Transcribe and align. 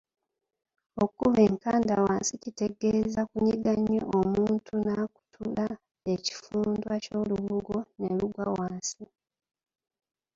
Okukuba 1.03 1.39
enkanda 1.49 1.95
wansi 2.05 2.33
kitegeeza 2.43 3.21
kunyiiga 3.29 3.73
nnyo 3.79 4.03
omuntu 4.19 4.73
n'akutula 4.85 5.65
ekifundikwa 6.13 6.95
ky'olubugo 7.03 7.77
ne 7.99 8.09
lugwa 8.17 8.45
wansi. 8.57 9.03